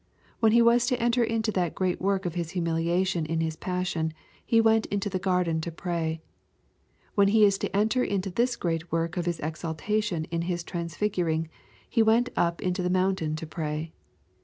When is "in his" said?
3.23-3.55, 10.31-10.63